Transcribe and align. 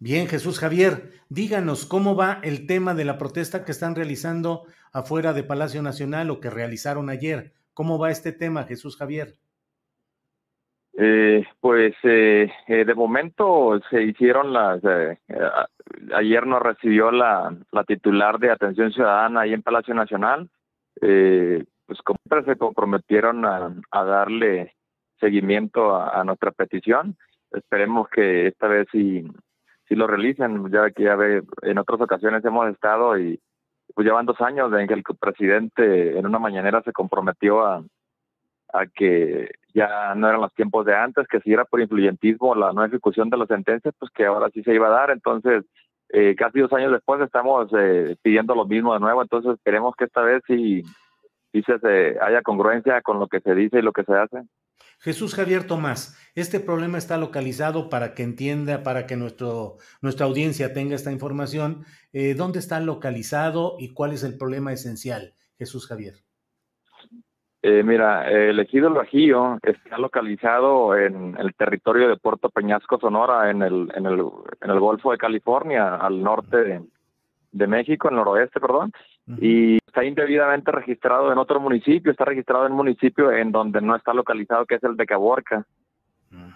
Bien, 0.00 0.28
Jesús 0.28 0.60
Javier, 0.60 1.10
díganos 1.28 1.84
cómo 1.84 2.14
va 2.14 2.38
el 2.44 2.68
tema 2.68 2.94
de 2.94 3.04
la 3.04 3.18
protesta 3.18 3.64
que 3.64 3.72
están 3.72 3.96
realizando 3.96 4.62
afuera 4.92 5.32
de 5.32 5.42
Palacio 5.42 5.82
Nacional 5.82 6.30
o 6.30 6.38
que 6.38 6.50
realizaron 6.50 7.10
ayer. 7.10 7.52
¿Cómo 7.74 7.98
va 7.98 8.12
este 8.12 8.30
tema, 8.30 8.62
Jesús 8.62 8.96
Javier? 8.96 9.34
Eh, 10.96 11.44
pues 11.60 11.94
eh, 12.04 12.48
eh, 12.68 12.84
de 12.84 12.94
momento 12.94 13.80
se 13.90 14.02
hicieron 14.02 14.52
las. 14.52 14.80
ayer 16.14 16.46
nos 16.46 16.62
recibió 16.62 17.10
la, 17.10 17.56
titular 17.86 18.38
de 18.38 18.50
Atención 18.50 18.92
Ciudadana 18.92 19.42
ahí 19.42 19.52
en 19.52 19.62
Palacio 19.62 19.94
Nacional. 19.94 20.48
pues 21.00 22.02
como 22.04 22.18
se 22.44 22.56
comprometieron 22.56 23.44
a, 23.44 24.04
darle 24.04 24.74
seguimiento 25.18 25.96
a, 25.96 26.22
nuestra 26.22 26.52
petición. 26.52 27.16
Esperemos 27.50 28.08
que 28.10 28.48
esta 28.48 28.68
vez 28.68 28.86
sí 28.92 29.24
si 29.88 29.94
lo 29.94 30.06
realicen, 30.06 30.70
ya 30.70 30.90
que 30.90 31.04
ya 31.04 31.16
ve, 31.16 31.42
en 31.62 31.78
otras 31.78 32.00
ocasiones 32.00 32.44
hemos 32.44 32.68
estado 32.68 33.18
y 33.18 33.40
pues 33.94 34.06
llevan 34.06 34.26
dos 34.26 34.40
años 34.40 34.72
en 34.74 34.86
que 34.86 34.94
el 34.94 35.02
presidente 35.18 36.18
en 36.18 36.26
una 36.26 36.38
mañanera 36.38 36.82
se 36.82 36.92
comprometió 36.92 37.64
a, 37.64 37.82
a 38.72 38.86
que 38.86 39.50
ya 39.74 40.14
no 40.14 40.28
eran 40.28 40.40
los 40.40 40.52
tiempos 40.54 40.84
de 40.84 40.94
antes, 40.94 41.26
que 41.28 41.40
si 41.40 41.52
era 41.52 41.64
por 41.64 41.80
influyentismo 41.80 42.54
la 42.54 42.72
no 42.72 42.84
ejecución 42.84 43.30
de 43.30 43.38
las 43.38 43.48
sentencias, 43.48 43.94
pues 43.98 44.10
que 44.12 44.26
ahora 44.26 44.50
sí 44.52 44.62
se 44.62 44.74
iba 44.74 44.88
a 44.88 44.90
dar. 44.90 45.10
Entonces, 45.10 45.64
eh, 46.10 46.34
casi 46.36 46.60
dos 46.60 46.72
años 46.72 46.92
después 46.92 47.20
estamos 47.20 47.70
eh, 47.78 48.16
pidiendo 48.22 48.54
lo 48.54 48.66
mismo 48.66 48.94
de 48.94 49.00
nuevo, 49.00 49.22
entonces 49.22 49.58
queremos 49.64 49.94
que 49.96 50.04
esta 50.04 50.22
vez 50.22 50.42
sí, 50.46 50.82
sí 51.52 51.62
se, 51.62 52.18
haya 52.20 52.42
congruencia 52.42 53.02
con 53.02 53.18
lo 53.18 53.28
que 53.28 53.40
se 53.40 53.54
dice 53.54 53.78
y 53.78 53.82
lo 53.82 53.92
que 53.92 54.04
se 54.04 54.14
hace. 54.14 54.42
Jesús 55.00 55.34
Javier 55.34 55.66
Tomás, 55.66 56.18
este 56.34 56.60
problema 56.60 56.98
está 56.98 57.16
localizado 57.16 57.88
para 57.88 58.14
que 58.14 58.22
entienda, 58.22 58.82
para 58.82 59.06
que 59.06 59.16
nuestro, 59.16 59.76
nuestra 60.02 60.26
audiencia 60.26 60.72
tenga 60.72 60.94
esta 60.94 61.12
información. 61.12 61.84
Eh, 62.12 62.34
¿Dónde 62.34 62.58
está 62.58 62.80
localizado 62.80 63.76
y 63.78 63.92
cuál 63.92 64.12
es 64.12 64.24
el 64.24 64.36
problema 64.36 64.72
esencial, 64.72 65.34
Jesús 65.56 65.86
Javier? 65.86 66.14
Eh, 67.62 67.82
mira, 67.82 68.30
el 68.30 68.58
ejido 68.60 68.92
Bajío 68.92 69.58
está 69.62 69.98
localizado 69.98 70.96
en 70.96 71.36
el 71.38 71.54
territorio 71.54 72.08
de 72.08 72.16
Puerto 72.16 72.50
Peñasco, 72.50 73.00
Sonora, 73.00 73.50
en 73.50 73.62
el, 73.62 73.90
en 73.94 74.06
el, 74.06 74.20
en 74.60 74.70
el 74.70 74.78
Golfo 74.78 75.10
de 75.10 75.18
California, 75.18 75.96
al 75.96 76.22
norte 76.22 76.56
de, 76.56 76.82
de 77.50 77.66
México, 77.66 78.08
en 78.08 78.14
el 78.14 78.18
noroeste, 78.18 78.60
perdón, 78.60 78.92
y 79.40 79.76
está 79.86 80.04
indebidamente 80.04 80.72
registrado 80.72 81.30
en 81.30 81.38
otro 81.38 81.60
municipio, 81.60 82.10
está 82.10 82.24
registrado 82.24 82.66
en 82.66 82.72
un 82.72 82.78
municipio 82.78 83.30
en 83.30 83.52
donde 83.52 83.80
no 83.80 83.94
está 83.94 84.14
localizado, 84.14 84.64
que 84.64 84.76
es 84.76 84.84
el 84.84 84.96
de 84.96 85.06
Caborca. 85.06 85.66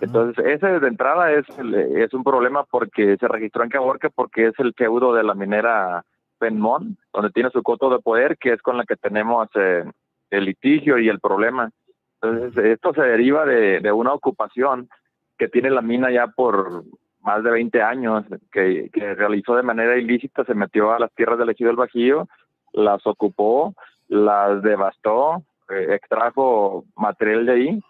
Entonces, 0.00 0.44
ese 0.44 0.81
de 0.81 0.88
entrada 0.88 1.32
es, 1.32 1.47
es 1.49 2.12
un 2.12 2.25
problema 2.25 2.65
porque 2.65 3.16
se 3.19 3.28
registró 3.28 3.62
en 3.65 3.71
Caborca 3.71 4.11
porque 4.11 4.49
es 4.49 4.55
el 4.59 4.75
feudo 4.75 5.15
de 5.15 5.22
la 5.22 5.34
minera 5.34 6.05
Penmont, 6.38 6.99
donde 7.12 7.31
tiene 7.31 7.50
su 7.50 7.62
coto 7.62 7.91
de 7.91 8.00
poder, 8.00 8.37
que 8.38 8.53
es 8.53 8.62
con 8.62 8.77
la 8.77 8.84
que 8.84 8.97
tenemos 8.97 9.49
eh, 9.55 9.84
el 10.31 10.44
litigio 10.44 10.99
y 10.99 11.09
el 11.09 11.21
problema. 11.21 11.71
Entonces, 12.21 12.65
esto 12.65 12.93
se 12.94 13.03
deriva 13.03 13.44
de, 13.47 13.81
de 13.81 13.93
una 13.93 14.12
ocupación 14.12 14.88
que 15.38 15.49
tiene 15.49 15.71
la 15.71 15.82
mina 15.82 16.11
ya 16.11 16.27
por 16.28 16.84
más 17.22 17.43
de 17.43 17.50
20 17.50 17.82
años, 17.82 18.25
que, 18.50 18.91
realizó 19.16 19.55
de 19.55 19.62
manera 19.62 19.97
ilícita, 19.97 20.44
se 20.44 20.55
metió 20.55 20.93
a 20.93 20.99
las 20.99 21.12
tierras 21.15 21.38
del 21.38 21.50
ejido 21.50 21.69
del 21.69 21.77
Bajío, 21.77 22.28
las 22.72 23.06
ocupó, 23.06 23.75
las 24.09 24.62
devastó, 24.62 25.43
eh, 25.71 25.94
extrajo 25.94 26.84
material 26.97 27.47
de 27.47 27.53
ahí. 27.53 27.83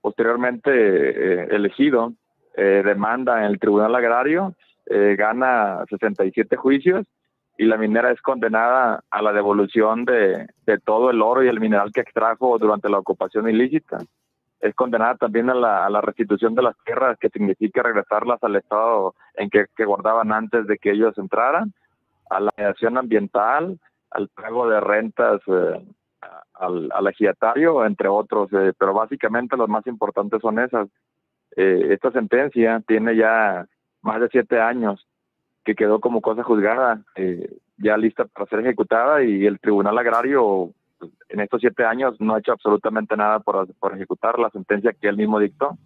Posteriormente, 0.00 0.70
eh, 0.72 1.48
elegido 1.50 2.12
eh, 2.56 2.82
demanda 2.84 3.38
en 3.40 3.44
el 3.44 3.58
Tribunal 3.58 3.94
Agrario, 3.94 4.54
gana 4.92 5.84
67 5.88 6.56
juicios 6.56 7.06
y 7.56 7.64
la 7.64 7.76
minera 7.76 8.10
es 8.10 8.20
condenada 8.22 9.04
a 9.08 9.22
la 9.22 9.32
devolución 9.32 10.04
de, 10.04 10.48
todo 10.84 11.10
el 11.10 11.22
oro 11.22 11.44
y 11.44 11.48
el 11.48 11.60
mineral 11.60 11.92
que 11.92 12.00
extrajo 12.00 12.58
durante 12.58 12.88
la 12.88 12.98
ocupación 12.98 13.48
ilícita 13.48 13.98
es 14.60 14.74
condenada 14.74 15.14
también 15.16 15.48
a 15.48 15.54
la, 15.54 15.86
a 15.86 15.90
la, 15.90 16.00
restitución 16.00 16.54
de 16.54 16.62
las 16.62 16.76
tierras, 16.84 17.18
que 17.18 17.30
significa 17.30 17.82
regresarlas 17.82 18.42
al 18.42 18.56
estado 18.56 19.14
en 19.34 19.48
que, 19.48 19.66
guardaban 19.84 20.32
antes 20.32 20.66
de 20.66 20.76
que 20.76 20.92
ellos 20.92 21.16
entraran, 21.16 21.72
a 22.28 22.40
la 22.40 22.52
mediación 22.56 22.98
ambiental, 22.98 23.78
al 24.10 24.28
pago 24.28 24.68
de 24.68 24.80
rentas 24.80 25.40
eh, 25.46 25.86
al, 26.54 26.90
al 26.92 27.06
ejidatario, 27.06 27.84
entre 27.84 28.08
otros, 28.08 28.52
eh, 28.52 28.72
pero 28.78 28.92
básicamente 28.92 29.56
los 29.56 29.68
más 29.68 29.86
importantes 29.86 30.40
son 30.40 30.58
esas. 30.58 30.88
Eh, 31.56 31.88
esta 31.90 32.12
sentencia 32.12 32.82
tiene 32.86 33.16
ya 33.16 33.66
más 34.02 34.20
de 34.20 34.28
siete 34.28 34.60
años 34.60 35.06
que 35.64 35.74
quedó 35.74 36.00
como 36.00 36.22
cosa 36.22 36.42
juzgada, 36.42 37.02
ya 37.76 37.96
lista 37.98 38.24
para 38.24 38.46
ser 38.46 38.60
ejecutada 38.60 39.22
y 39.22 39.44
el 39.44 39.60
Tribunal 39.60 39.98
Agrario 39.98 40.72
en 41.28 41.40
estos 41.40 41.60
siete 41.60 41.84
años 41.84 42.20
no 42.20 42.34
ha 42.34 42.38
hecho 42.38 42.52
absolutamente 42.52 43.16
nada 43.16 43.40
por, 43.40 43.68
ejecutar 43.94 44.38
la 44.38 44.50
sentencia 44.50 44.92
que 44.92 45.08
él 45.08 45.16
mismo 45.16 45.38
dictó. 45.38 45.78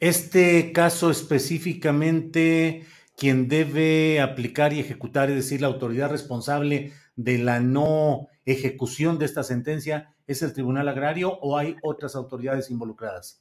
Este 0.00 0.72
caso 0.72 1.10
específicamente, 1.10 2.84
quien 3.22 3.46
debe 3.46 4.20
aplicar 4.20 4.72
y 4.72 4.80
ejecutar, 4.80 5.30
es 5.30 5.36
decir, 5.36 5.60
la 5.60 5.68
autoridad 5.68 6.10
responsable 6.10 6.90
de 7.14 7.38
la 7.38 7.60
no 7.60 8.26
ejecución 8.44 9.20
de 9.20 9.26
esta 9.26 9.44
sentencia, 9.44 10.08
¿es 10.26 10.42
el 10.42 10.52
Tribunal 10.52 10.88
Agrario 10.88 11.38
o 11.40 11.56
hay 11.56 11.76
otras 11.84 12.16
autoridades 12.16 12.68
involucradas? 12.72 13.40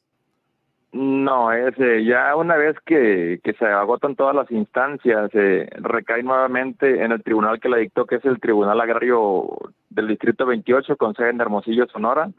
No, 0.92 1.52
es, 1.52 1.74
eh, 1.80 2.06
ya 2.06 2.36
una 2.36 2.58
vez 2.58 2.76
que, 2.86 3.42
se 3.58 3.66
agotan 3.66 4.16
todas 4.16 4.36
las 4.36 4.52
instancias, 4.52 5.32
recae 5.32 6.22
nuevamente 6.22 7.04
en 7.04 7.12
el 7.12 7.24
tribunal 7.24 7.60
que 7.60 7.70
la 7.70 7.78
dictó, 7.78 8.06
que 8.06 8.18
es 8.18 8.26
el 8.26 8.40
Tribunal 8.40 8.80
Agrario 8.80 9.48
del 9.90 10.10
Distrito 10.10 10.46
28, 10.46 10.96
con 10.96 11.16
sede 11.16 11.32
en 11.32 11.42
Hermosillo, 11.42 11.88
Sonora, 11.88 12.30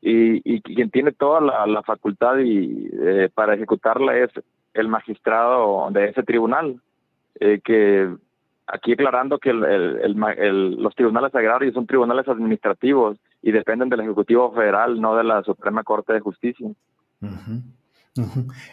y, 0.00 0.60
quien 0.62 0.90
tiene 0.90 1.12
toda 1.12 1.40
la, 1.40 1.82
facultad 1.84 2.40
eh, 2.40 3.30
para 3.32 3.54
ejecutarla 3.54 4.16
es 4.16 4.30
el 4.74 4.88
magistrado 4.88 5.88
de 5.90 6.08
ese 6.08 6.22
tribunal, 6.22 6.80
eh, 7.38 7.60
que 7.64 8.08
aquí 8.66 8.92
aclarando 8.92 9.38
que 9.38 9.52
los 9.52 10.94
tribunales 10.94 11.34
agrarios 11.34 11.74
son 11.74 11.86
tribunales 11.86 12.28
administrativos 12.28 13.18
y 13.42 13.52
dependen 13.52 13.88
del 13.88 14.00
Ejecutivo 14.00 14.52
Federal, 14.52 15.00
no 15.00 15.16
de 15.16 15.24
la 15.24 15.42
Suprema 15.42 15.82
Corte 15.82 16.12
de 16.12 16.20
Justicia. 16.20 16.68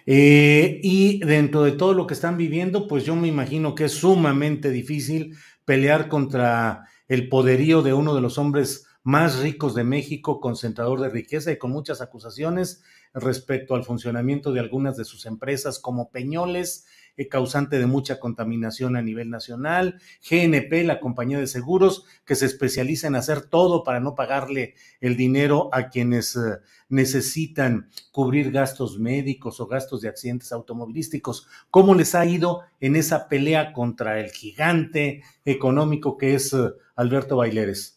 Eh, 0.05 0.79
y 0.83 1.19
dentro 1.19 1.63
de 1.63 1.71
todo 1.71 1.93
lo 1.93 2.07
que 2.07 2.15
están 2.15 2.37
viviendo, 2.37 2.87
pues 2.87 3.05
yo 3.05 3.15
me 3.15 3.27
imagino 3.27 3.75
que 3.75 3.85
es 3.85 3.93
sumamente 3.93 4.71
difícil 4.71 5.35
pelear 5.63 6.07
contra 6.07 6.85
el 7.07 7.29
poderío 7.29 7.81
de 7.81 7.93
uno 7.93 8.15
de 8.15 8.21
los 8.21 8.37
hombres 8.37 8.87
más 9.03 9.39
ricos 9.41 9.75
de 9.75 9.83
México, 9.83 10.41
concentrador 10.41 10.99
de 10.99 11.09
riqueza 11.09 11.51
y 11.51 11.57
con 11.57 11.71
muchas 11.71 12.01
acusaciones. 12.01 12.83
Respecto 13.13 13.75
al 13.75 13.83
funcionamiento 13.83 14.51
de 14.51 14.59
algunas 14.59 14.97
de 14.97 15.05
sus 15.05 15.25
empresas 15.25 15.79
como 15.79 16.09
Peñoles, 16.09 16.85
eh, 17.17 17.27
causante 17.27 17.79
de 17.79 17.87
mucha 17.87 18.19
contaminación 18.19 18.95
a 18.95 19.01
nivel 19.01 19.31
nacional, 19.31 19.99
GNP, 20.29 20.83
la 20.83 20.99
compañía 20.99 21.39
de 21.39 21.47
seguros, 21.47 22.05
que 22.25 22.35
se 22.35 22.45
especializa 22.45 23.07
en 23.07 23.15
hacer 23.15 23.41
todo 23.41 23.83
para 23.83 23.99
no 23.99 24.13
pagarle 24.13 24.75
el 25.01 25.17
dinero 25.17 25.69
a 25.73 25.89
quienes 25.89 26.35
eh, 26.35 26.59
necesitan 26.89 27.89
cubrir 28.11 28.51
gastos 28.51 28.99
médicos 28.99 29.59
o 29.59 29.65
gastos 29.65 30.01
de 30.01 30.09
accidentes 30.09 30.51
automovilísticos. 30.51 31.47
¿Cómo 31.71 31.95
les 31.95 32.13
ha 32.13 32.25
ido 32.25 32.61
en 32.79 32.95
esa 32.95 33.27
pelea 33.27 33.73
contra 33.73 34.19
el 34.19 34.29
gigante 34.29 35.23
económico 35.43 36.17
que 36.17 36.35
es 36.35 36.53
eh, 36.53 36.69
Alberto 36.95 37.37
Baileres? 37.37 37.96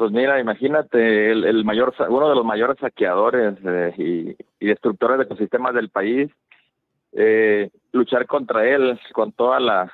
Pues 0.00 0.12
mira, 0.12 0.40
imagínate, 0.40 1.30
el, 1.30 1.62
mayor, 1.62 1.92
uno 2.08 2.30
de 2.30 2.34
los 2.34 2.42
mayores 2.46 2.78
saqueadores 2.80 3.58
y, 3.98 4.34
y, 4.58 4.66
destructores 4.66 5.18
de 5.18 5.24
ecosistemas 5.24 5.74
del 5.74 5.90
país, 5.90 6.30
eh, 7.12 7.68
luchar 7.92 8.26
contra 8.26 8.66
él 8.66 8.98
con 9.12 9.32
todas 9.32 9.60
la, 9.60 9.92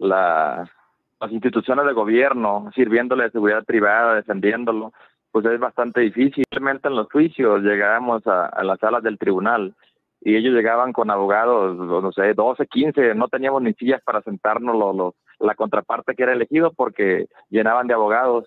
las 0.00 1.30
instituciones 1.30 1.86
de 1.86 1.92
gobierno, 1.92 2.68
sirviéndole 2.74 3.22
de 3.22 3.30
seguridad 3.30 3.62
privada, 3.64 4.16
defendiéndolo, 4.16 4.92
pues 5.30 5.46
es 5.46 5.60
bastante 5.60 6.00
difícil. 6.00 6.42
Simplemente 6.50 6.88
en 6.88 6.96
los 6.96 7.08
juicios 7.08 7.62
llegábamos 7.62 8.26
a, 8.26 8.60
las 8.64 8.80
salas 8.80 9.04
del 9.04 9.18
tribunal 9.18 9.72
y 10.20 10.34
ellos 10.34 10.52
llegaban 10.52 10.92
con 10.92 11.12
abogados, 11.12 11.76
no 11.76 12.10
sé, 12.10 12.34
12, 12.34 12.66
15, 12.66 13.14
no 13.14 13.28
teníamos 13.28 13.62
ni 13.62 13.72
sillas 13.74 14.02
para 14.02 14.20
sentarnos 14.22 14.76
los, 14.76 14.96
los, 14.96 15.14
la 15.38 15.54
contraparte 15.54 16.16
que 16.16 16.24
era 16.24 16.32
elegido 16.32 16.72
porque 16.72 17.28
llenaban 17.50 17.86
de 17.86 17.94
abogados. 17.94 18.46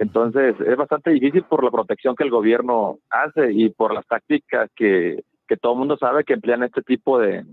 Entonces 0.00 0.54
es 0.60 0.76
bastante 0.76 1.10
difícil 1.10 1.42
por 1.44 1.64
la 1.64 1.70
protección 1.70 2.14
que 2.14 2.24
el 2.24 2.30
gobierno 2.30 2.98
hace 3.10 3.52
y 3.52 3.70
por 3.70 3.92
las 3.92 4.06
tácticas 4.06 4.70
que 4.74 5.22
que 5.48 5.56
todo 5.56 5.72
el 5.72 5.78
mundo 5.78 5.96
sabe 5.96 6.24
que 6.24 6.34
emplean 6.34 6.62
este 6.62 6.82
tipo 6.82 7.18
de, 7.18 7.44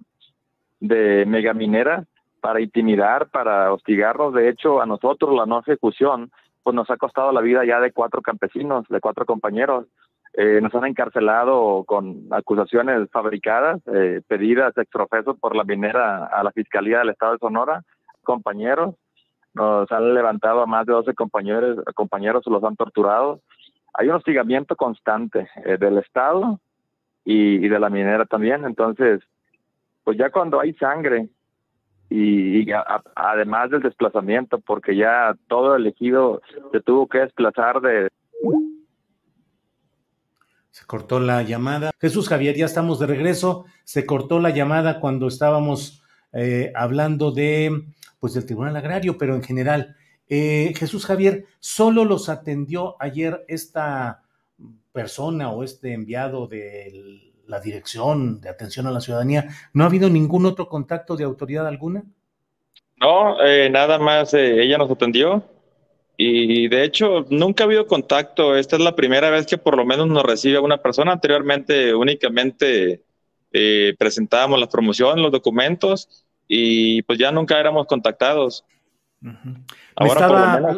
de 0.80 1.25
megamineras 1.25 2.06
para 2.42 2.62
intimidar, 2.62 3.30
para 3.30 3.74
hostigarnos. 3.74 4.33
De 4.33 4.50
hecho, 4.50 4.81
a 4.81 4.86
nosotros 4.86 5.33
la 5.33 5.47
no 5.47 5.62
ejecución 5.62 6.30
pues 6.62 6.75
nos 6.75 6.89
ha 6.89 6.97
costado 6.97 7.31
la 7.31 7.42
vida 7.42 7.63
ya 7.63 7.80
de 7.80 7.92
cuatro 7.92 8.21
campesinos, 8.21 8.86
de 8.89 9.00
cuatro 9.00 9.25
compañeros. 9.25 9.86
Eh, 10.33 10.59
nos 10.62 10.75
han 10.75 10.86
encarcelado 10.86 11.86
con 11.86 12.27
acusaciones 12.31 13.09
fabricadas, 13.12 13.81
eh, 13.94 14.21
pedidas 14.27 14.77
extrofesos 14.77 15.39
por 15.39 15.56
la 15.56 15.63
minera 15.63 16.25
a 16.25 16.44
la 16.44 16.51
Fiscalía 16.51 17.00
del 17.00 17.09
Estado 17.09 17.33
de 17.33 17.39
Sonora, 17.39 17.83
compañeros. 18.24 18.95
Nos 19.56 19.90
han 19.92 20.13
levantado 20.13 20.62
a 20.62 20.66
más 20.66 20.86
de 20.86 20.94
12 20.94 21.13
compañeros, 21.13 21.80
compañeros 21.96 22.44
los 22.46 22.63
han 22.63 22.75
torturado. 22.75 23.42
Hay 23.94 24.10
un 24.10 24.16
hostigamiento 24.16 24.75
constante 24.75 25.48
eh, 25.63 25.78
del 25.78 25.98
Estado 25.98 26.60
y, 27.24 27.66
de 27.68 27.80
la 27.80 27.90
minera 27.90 28.25
también. 28.25 28.66
Entonces, 28.66 29.22
pues 30.04 30.18
ya 30.18 30.30
cuando 30.30 30.60
hay 30.60 30.74
sangre 30.74 31.30
y, 32.10 32.69
además 33.16 33.72
del 33.72 33.81
desplazamiento, 33.81 34.60
porque 34.60 34.96
ya 34.96 35.34
todo 35.48 35.78
el 35.78 35.88
ejido 35.88 36.42
se 36.74 36.81
tuvo 36.81 37.07
que 37.07 37.19
desplazar 37.19 37.80
de... 37.80 38.10
Se 40.69 40.86
cortó 40.86 41.22
la 41.22 41.42
llamada. 41.44 41.92
Jesús 42.02 42.28
Javier, 42.28 42.57
ya 42.57 42.66
estamos 42.66 43.00
de 43.00 43.07
regreso. 43.07 43.63
Se 43.86 44.06
cortó 44.06 44.42
la 44.42 44.50
llamada 44.50 45.00
cuando 45.00 45.28
estábamos 45.28 46.04
eh, 46.34 46.74
hablando 46.75 47.31
de, 47.31 47.86
pues, 48.25 48.33
del 48.33 48.48
Tribunal 48.48 48.75
Agrario, 48.75 49.19
pero 49.19 49.36
en 49.36 49.44
general. 49.44 49.95
Eh, 50.27 50.74
Jesús 50.75 51.06
Javier, 51.06 51.45
¿solo 51.60 52.06
los 52.06 52.27
atendió 52.27 52.95
ayer 53.00 53.45
esta 53.48 54.24
persona 54.92 55.51
o 55.51 55.63
este 55.63 55.94
enviado 55.94 56.48
de 56.48 57.22
la 57.45 57.60
Dirección 57.60 58.42
de 58.42 58.50
Atención 58.50 58.88
a 58.88 58.92
la 58.92 59.00
Ciudadanía, 59.00 59.48
¿no 59.74 59.83
ha 59.83 59.88
habido 59.88 60.10
ningún 60.10 60.48
otro 60.48 60.68
contacto 60.68 61.16
de 61.16 61.24
autoridad 61.24 61.68
alguna? 61.68 62.04
No, 62.95 63.39
eh, 63.44 63.69
nada 63.69 64.00
más 64.00 64.33
eh, 64.33 64.60
ella 64.63 64.80
nos 64.80 64.89
atendió 64.89 65.44
y 66.18 66.68
de 66.68 66.83
hecho 66.83 67.28
nunca 67.30 67.63
ha 67.63 67.68
habido 67.68 67.86
contacto. 67.86 68.56
Esta 68.56 68.78
es 68.78 68.81
la 68.81 68.95
primera 68.95 69.30
vez 69.30 69.45
que 69.45 69.60
por 69.60 69.78
lo 69.78 69.86
menos 69.86 70.07
nos 70.07 70.24
recibe 70.24 70.57
una 70.57 70.81
persona. 70.81 71.12
Anteriormente 71.12 71.94
únicamente 71.94 73.04
eh, 73.51 73.94
presentábamos 74.00 74.60
la 74.60 74.68
promoción, 74.68 75.21
los 75.21 75.31
documentos 75.31 76.25
y 76.47 77.01
pues 77.03 77.19
ya 77.19 77.31
nunca 77.31 77.59
éramos 77.59 77.88
contactados. 77.88 78.65
Ahora 79.95 80.77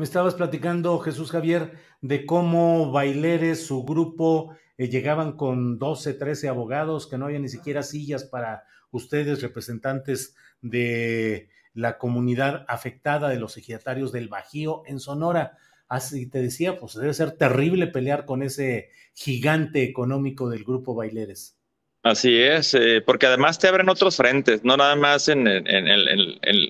me 0.00 0.04
estabas 0.04 0.34
platicando, 0.34 0.98
Jesús 1.00 1.30
Javier, 1.30 1.74
de 2.00 2.24
cómo 2.24 2.90
Baileres, 2.90 3.66
su 3.66 3.84
grupo, 3.84 4.56
eh, 4.78 4.88
llegaban 4.88 5.36
con 5.36 5.78
12, 5.78 6.14
13 6.14 6.48
abogados, 6.48 7.06
que 7.06 7.18
no 7.18 7.26
había 7.26 7.38
ni 7.38 7.50
siquiera 7.50 7.82
sillas 7.82 8.24
para 8.24 8.64
ustedes, 8.92 9.42
representantes 9.42 10.34
de 10.62 11.50
la 11.74 11.98
comunidad 11.98 12.64
afectada 12.66 13.28
de 13.28 13.38
los 13.38 13.58
ejidatarios 13.58 14.10
del 14.10 14.28
Bajío 14.28 14.82
en 14.86 15.00
Sonora. 15.00 15.58
Así 15.86 16.26
te 16.30 16.40
decía, 16.40 16.78
pues 16.78 16.94
debe 16.94 17.12
ser 17.12 17.32
terrible 17.32 17.86
pelear 17.86 18.24
con 18.24 18.42
ese 18.42 18.88
gigante 19.12 19.82
económico 19.82 20.48
del 20.48 20.64
grupo 20.64 20.94
Baileres. 20.94 21.59
Así 22.02 22.34
es, 22.40 22.72
eh, 22.74 23.02
porque 23.04 23.26
además 23.26 23.58
te 23.58 23.68
abren 23.68 23.88
otros 23.90 24.16
frentes, 24.16 24.64
no 24.64 24.76
nada 24.76 24.96
más 24.96 25.28
en, 25.28 25.44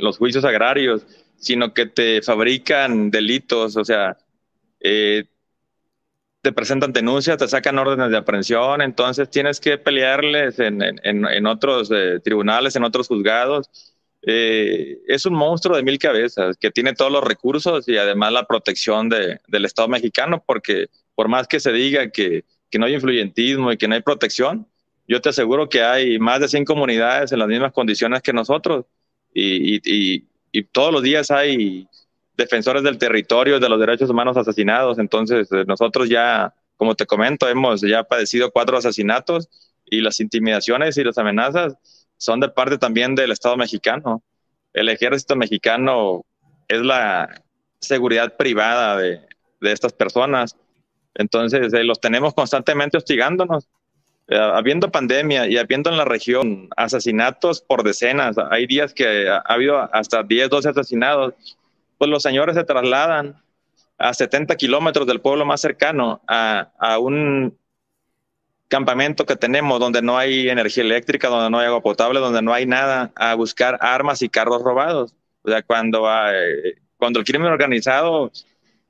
los 0.00 0.18
juicios 0.18 0.44
agrarios, 0.44 1.06
sino 1.36 1.72
que 1.72 1.86
te 1.86 2.20
fabrican 2.20 3.10
delitos, 3.10 3.76
o 3.76 3.84
sea, 3.84 4.18
eh, 4.80 5.24
te 6.42 6.52
presentan 6.52 6.92
denuncias, 6.92 7.38
te 7.38 7.46
sacan 7.48 7.78
órdenes 7.78 8.10
de 8.10 8.16
aprehensión, 8.16 8.82
entonces 8.82 9.30
tienes 9.30 9.60
que 9.60 9.78
pelearles 9.78 10.58
en 10.58 11.46
otros 11.46 11.90
eh, 11.92 12.18
tribunales, 12.24 12.74
en 12.76 12.84
otros 12.84 13.08
juzgados. 13.08 13.70
Eh, 14.22 15.00
es 15.06 15.24
un 15.24 15.34
monstruo 15.34 15.76
de 15.76 15.82
mil 15.82 15.98
cabezas 15.98 16.56
que 16.58 16.70
tiene 16.70 16.92
todos 16.92 17.10
los 17.10 17.24
recursos 17.24 17.88
y 17.88 17.96
además 17.96 18.32
la 18.32 18.46
protección 18.46 19.08
de, 19.08 19.40
del 19.48 19.64
Estado 19.64 19.88
mexicano, 19.88 20.42
porque 20.46 20.88
por 21.14 21.28
más 21.28 21.48
que 21.48 21.58
se 21.58 21.72
diga 21.72 22.10
que, 22.10 22.44
que, 22.70 22.78
no 22.78 22.86
hay 22.86 22.94
influyentismo 22.94 23.72
y 23.72 23.78
que 23.78 23.88
no 23.88 23.94
hay 23.94 24.02
protección, 24.02 24.68
yo 25.10 25.20
te 25.20 25.30
aseguro 25.30 25.68
que 25.68 25.82
hay 25.82 26.20
más 26.20 26.38
de 26.38 26.46
100 26.46 26.64
comunidades 26.64 27.32
en 27.32 27.40
las 27.40 27.48
mismas 27.48 27.72
condiciones 27.72 28.22
que 28.22 28.32
nosotros 28.32 28.86
y, 29.34 29.74
y, 29.84 30.24
y 30.52 30.62
todos 30.62 30.92
los 30.92 31.02
días 31.02 31.32
hay 31.32 31.88
defensores 32.36 32.84
del 32.84 32.96
territorio, 32.96 33.58
de 33.58 33.68
los 33.68 33.80
derechos 33.80 34.08
humanos 34.08 34.36
asesinados. 34.36 35.00
Entonces, 35.00 35.50
eh, 35.50 35.64
nosotros 35.66 36.08
ya, 36.08 36.54
como 36.76 36.94
te 36.94 37.06
comento, 37.06 37.48
hemos 37.48 37.80
ya 37.80 38.04
padecido 38.04 38.52
cuatro 38.52 38.76
asesinatos 38.76 39.48
y 39.84 40.00
las 40.00 40.20
intimidaciones 40.20 40.96
y 40.96 41.02
las 41.02 41.18
amenazas 41.18 41.74
son 42.16 42.38
de 42.38 42.48
parte 42.48 42.78
también 42.78 43.16
del 43.16 43.32
Estado 43.32 43.56
mexicano. 43.56 44.22
El 44.72 44.88
ejército 44.90 45.34
mexicano 45.34 46.24
es 46.68 46.82
la 46.82 47.42
seguridad 47.80 48.36
privada 48.36 48.96
de, 48.96 49.22
de 49.60 49.72
estas 49.72 49.92
personas. 49.92 50.54
Entonces, 51.14 51.72
eh, 51.72 51.82
los 51.82 52.00
tenemos 52.00 52.32
constantemente 52.32 52.96
hostigándonos. 52.96 53.68
Eh, 54.30 54.38
habiendo 54.38 54.90
pandemia 54.90 55.46
y 55.48 55.58
habiendo 55.58 55.90
en 55.90 55.98
la 55.98 56.04
región 56.04 56.68
asesinatos 56.76 57.60
por 57.60 57.82
decenas, 57.82 58.36
hay 58.50 58.66
días 58.66 58.94
que 58.94 59.28
ha, 59.28 59.38
ha 59.38 59.54
habido 59.54 59.76
hasta 59.92 60.22
10, 60.22 60.48
12 60.48 60.68
asesinados 60.70 61.34
pues 62.00 62.10
los 62.10 62.22
señores 62.22 62.56
se 62.56 62.64
trasladan 62.64 63.36
a 63.98 64.14
70 64.14 64.56
kilómetros 64.56 65.06
del 65.06 65.20
pueblo 65.20 65.44
más 65.44 65.60
cercano 65.60 66.22
a, 66.26 66.70
a, 66.78 66.98
un 66.98 67.58
campamento 68.68 69.26
que 69.26 69.36
tenemos 69.36 69.78
donde 69.78 70.00
no 70.00 70.16
hay 70.16 70.48
energía 70.48 70.82
eléctrica, 70.82 71.28
donde 71.28 71.50
no 71.50 71.58
hay 71.58 71.66
agua 71.66 71.82
potable, 71.82 72.18
donde 72.18 72.40
no 72.40 72.54
hay 72.54 72.64
nada, 72.64 73.12
a 73.16 73.34
buscar 73.34 73.76
armas 73.82 74.22
y 74.22 74.30
carros 74.30 74.62
robados. 74.62 75.14
O 75.42 75.50
sea, 75.50 75.62
cuando, 75.62 76.06
cuando 76.96 77.18
el 77.18 77.26
crimen 77.26 77.52
organizado 77.52 78.32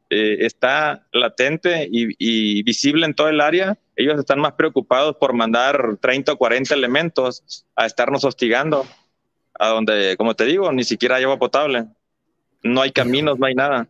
eh, 0.09 0.37
está 0.41 1.05
latente 1.11 1.89
y, 1.91 2.15
y, 2.17 2.63
visible 2.63 3.07
en 3.07 3.15
todo 3.15 3.29
el 3.29 3.41
área, 3.41 3.77
ellos 4.03 4.19
están 4.19 4.41
más 4.41 4.53
preocupados 4.53 5.17
por 5.17 5.33
mandar 5.33 5.99
30 6.01 6.33
o 6.33 6.37
40 6.37 6.75
elementos 6.75 7.67
a 7.77 7.87
estarnos 7.87 8.25
hostigando, 8.25 8.87
a 9.59 9.69
donde, 9.69 10.17
como 10.17 10.35
te 10.35 10.45
digo, 10.45 10.73
ni 10.73 10.85
siquiera 10.85 11.17
hay 11.17 11.25
agua 11.25 11.39
potable 11.39 11.87
no 12.63 12.83
hay 12.83 12.93
caminos, 12.93 13.39
no 13.39 13.47
hay 13.47 13.55
nada. 13.55 13.89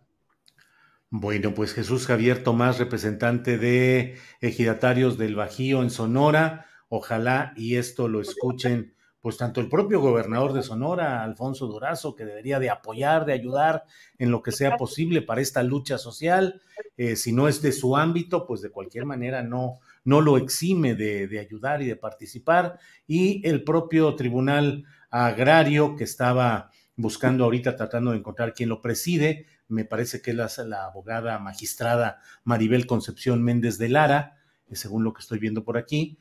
Bueno, 1.10 1.54
pues 1.54 1.74
Jesús 1.74 2.06
Javier 2.06 2.42
Tomás, 2.44 2.78
representante 2.78 3.58
de 3.58 4.16
ejidatarios 4.40 5.18
del 5.18 5.34
Bajío 5.34 5.82
en 5.82 5.90
Sonora, 5.90 6.66
ojalá 6.88 7.52
y 7.56 7.76
esto 7.76 8.06
lo 8.06 8.20
escuchen, 8.20 8.94
pues 9.20 9.36
tanto 9.36 9.60
el 9.60 9.68
propio 9.68 10.00
gobernador 10.00 10.52
de 10.52 10.62
Sonora, 10.62 11.22
Alfonso 11.22 11.66
Durazo, 11.66 12.16
que 12.16 12.24
debería 12.24 12.58
de 12.58 12.70
apoyar, 12.70 13.26
de 13.26 13.34
ayudar 13.34 13.84
en 14.18 14.30
lo 14.30 14.42
que 14.42 14.52
sea 14.52 14.76
posible 14.76 15.20
para 15.20 15.40
esta 15.40 15.62
lucha 15.62 15.98
social, 15.98 16.62
eh, 16.96 17.16
si 17.16 17.32
no 17.32 17.48
es 17.48 17.60
de 17.60 17.72
su 17.72 17.96
ámbito, 17.96 18.46
pues 18.46 18.62
de 18.62 18.70
cualquier 18.70 19.04
manera 19.04 19.42
no, 19.42 19.80
no 20.04 20.20
lo 20.20 20.38
exime 20.38 20.94
de, 20.94 21.28
de 21.28 21.38
ayudar 21.38 21.82
y 21.82 21.86
de 21.86 21.96
participar, 21.96 22.78
y 23.06 23.46
el 23.46 23.62
propio 23.64 24.14
Tribunal 24.14 24.84
Agrario 25.10 25.96
que 25.96 26.04
estaba 26.04 26.70
buscando 27.00 27.44
ahorita, 27.44 27.76
tratando 27.76 28.12
de 28.12 28.18
encontrar 28.18 28.54
quién 28.54 28.68
lo 28.68 28.80
preside. 28.80 29.46
Me 29.68 29.84
parece 29.84 30.22
que 30.22 30.30
es 30.30 30.58
la, 30.58 30.84
abogada 30.84 31.38
magistrada 31.38 32.20
Maribel 32.44 32.86
Concepción 32.86 33.42
Méndez 33.42 33.78
de 33.78 33.88
Lara. 33.88 34.36
según 34.72 35.04
lo 35.04 35.12
que 35.12 35.20
estoy 35.20 35.38
viendo 35.38 35.64
por 35.64 35.76
aquí. 35.76 36.18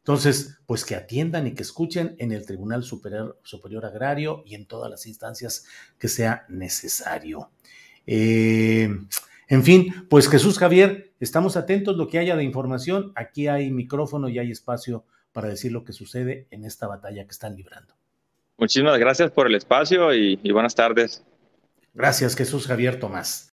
Entonces, 0.00 0.58
pues 0.66 0.84
que 0.84 0.96
atiendan 0.96 1.46
y 1.46 1.54
que 1.54 1.62
escuchen 1.62 2.16
en 2.18 2.32
el 2.32 2.46
Tribunal 2.46 2.82
Superior, 2.82 3.38
Superior 3.42 3.84
Agrario 3.84 4.42
y 4.46 4.54
en 4.54 4.66
todas 4.66 4.90
las 4.90 5.06
instancias 5.06 5.66
que 5.98 6.08
sea 6.08 6.46
necesario. 6.48 7.50
En 8.06 9.64
fin, 9.64 10.06
pues 10.08 10.28
Jesús 10.28 10.58
Javier, 10.58 11.12
estamos 11.20 11.56
atentos 11.56 11.96
lo 11.96 12.08
que 12.08 12.18
haya 12.18 12.34
de 12.34 12.44
información. 12.44 13.12
Aquí 13.14 13.46
hay 13.48 13.70
micrófono 13.70 14.28
y 14.28 14.38
hay 14.38 14.50
espacio 14.50 15.04
para 15.32 15.48
decir 15.48 15.70
lo 15.70 15.84
que 15.84 15.92
sucede 15.92 16.46
en 16.50 16.64
esta 16.64 16.86
batalla 16.86 17.24
que 17.24 17.32
están 17.32 17.54
librando. 17.54 17.94
Muchísimas 18.56 18.98
gracias 18.98 19.30
por 19.30 19.46
el 19.46 19.54
espacio 19.54 20.14
y, 20.14 20.38
y 20.42 20.52
buenas 20.52 20.74
tardes. 20.74 21.24
Gracias, 21.94 22.36
Jesús 22.36 22.66
Javier 22.66 22.98
Tomás. 22.98 23.52